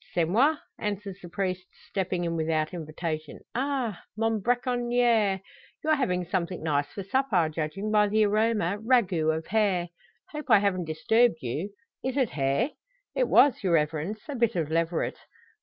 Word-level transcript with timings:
"C'est 0.15 0.25
moi!" 0.25 0.57
answers 0.79 1.19
the 1.21 1.29
priest, 1.29 1.67
stepping 1.89 2.23
in 2.23 2.35
without 2.35 2.73
invitation. 2.73 3.39
"Ah! 3.53 4.01
mon 4.17 4.41
bracconier! 4.41 5.41
you're 5.83 5.93
having 5.95 6.25
something 6.25 6.63
nice 6.63 6.87
for 6.91 7.03
supper. 7.03 7.47
Judging 7.49 7.91
by 7.91 8.07
the 8.07 8.25
aroma 8.25 8.79
ragout 8.81 9.37
of 9.37 9.45
hare. 9.45 9.89
Hope 10.31 10.49
I 10.49 10.57
haven't 10.57 10.85
disturbed 10.85 11.43
you. 11.43 11.69
Is 12.03 12.17
it 12.17 12.31
hare?" 12.31 12.71
"It 13.13 13.27
was, 13.27 13.63
your 13.63 13.73
Reverence, 13.73 14.21
a 14.27 14.33
bit 14.33 14.55
of 14.55 14.71
leveret." 14.71 15.19